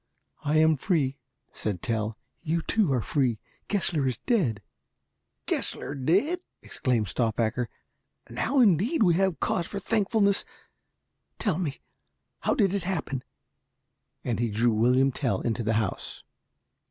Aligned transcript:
"I 0.43 0.57
am 0.57 0.77
free," 0.77 1.19
said 1.51 1.83
Tell; 1.83 2.17
"you, 2.41 2.63
too, 2.63 2.91
are 2.91 3.03
free. 3.03 3.37
Gessler 3.67 4.07
is 4.07 4.17
dead." 4.17 4.63
"Gessler 5.45 5.93
dead!" 5.93 6.39
exclaimed 6.63 7.07
Stauffacher. 7.07 7.69
"Now 8.27 8.61
indeed 8.61 9.03
have 9.13 9.31
we 9.33 9.37
cause 9.39 9.67
for 9.67 9.77
thankfulness. 9.77 10.43
Tell 11.37 11.59
me, 11.59 11.81
how 12.39 12.55
did 12.55 12.73
it 12.73 12.81
happen?" 12.81 13.23
and 14.23 14.39
he 14.39 14.49
drew 14.49 14.71
William 14.73 15.11
Tell 15.11 15.39
into 15.41 15.61
the 15.61 15.73
house. 15.73 16.23